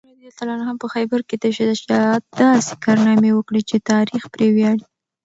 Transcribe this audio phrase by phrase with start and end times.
[0.39, 4.85] علي رض په خیبر کې د شجاعت داسې کارنامې وکړې چې تاریخ پرې ویاړي.